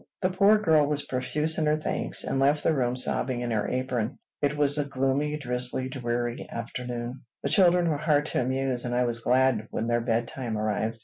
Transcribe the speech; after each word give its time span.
The 0.23 0.31
poor 0.31 0.57
girl 0.57 0.87
was 0.87 1.05
profuse 1.05 1.59
in 1.59 1.67
her 1.67 1.77
thanks, 1.77 2.23
and 2.23 2.39
left 2.39 2.63
the 2.63 2.73
room 2.75 2.95
sobbing 2.97 3.41
in 3.41 3.51
her 3.51 3.67
apron. 3.69 4.17
It 4.41 4.57
was 4.57 4.79
a 4.79 4.83
gloomy, 4.85 5.37
drizzly, 5.37 5.89
dreary 5.89 6.47
afternoon. 6.49 7.21
The 7.43 7.49
children 7.49 7.87
were 7.87 7.97
hard 7.99 8.25
to 8.25 8.41
amuse, 8.41 8.83
and 8.83 8.95
I 8.95 9.03
was 9.05 9.19
glad 9.19 9.67
when 9.69 9.85
their 9.85 10.01
bedtime 10.01 10.57
arrived. 10.57 10.97